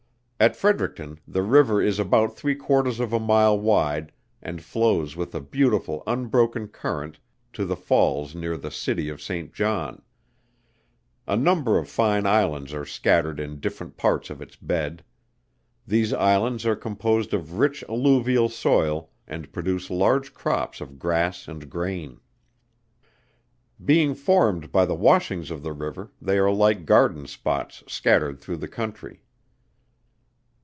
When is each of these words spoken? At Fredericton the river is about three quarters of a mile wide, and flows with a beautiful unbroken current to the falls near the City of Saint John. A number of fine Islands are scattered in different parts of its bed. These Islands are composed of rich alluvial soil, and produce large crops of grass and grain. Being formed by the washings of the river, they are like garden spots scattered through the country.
At 0.43 0.55
Fredericton 0.55 1.19
the 1.27 1.43
river 1.43 1.83
is 1.83 1.99
about 1.99 2.35
three 2.35 2.55
quarters 2.55 2.99
of 2.99 3.13
a 3.13 3.19
mile 3.19 3.59
wide, 3.59 4.11
and 4.41 4.59
flows 4.59 5.15
with 5.15 5.35
a 5.35 5.39
beautiful 5.39 6.01
unbroken 6.07 6.67
current 6.69 7.19
to 7.53 7.63
the 7.63 7.75
falls 7.75 8.33
near 8.33 8.57
the 8.57 8.71
City 8.71 9.07
of 9.07 9.21
Saint 9.21 9.53
John. 9.53 10.01
A 11.27 11.37
number 11.37 11.77
of 11.77 11.87
fine 11.87 12.25
Islands 12.25 12.73
are 12.73 12.87
scattered 12.87 13.39
in 13.39 13.59
different 13.59 13.97
parts 13.97 14.31
of 14.31 14.41
its 14.41 14.55
bed. 14.55 15.03
These 15.85 16.11
Islands 16.11 16.65
are 16.65 16.75
composed 16.75 17.35
of 17.35 17.59
rich 17.59 17.83
alluvial 17.87 18.49
soil, 18.49 19.11
and 19.27 19.53
produce 19.53 19.91
large 19.91 20.33
crops 20.33 20.81
of 20.81 20.97
grass 20.97 21.47
and 21.47 21.69
grain. 21.69 22.19
Being 23.85 24.15
formed 24.15 24.71
by 24.71 24.87
the 24.87 24.95
washings 24.95 25.51
of 25.51 25.61
the 25.61 25.71
river, 25.73 26.09
they 26.19 26.39
are 26.39 26.49
like 26.51 26.87
garden 26.87 27.27
spots 27.27 27.83
scattered 27.87 28.39
through 28.39 28.57
the 28.57 28.67
country. 28.67 29.21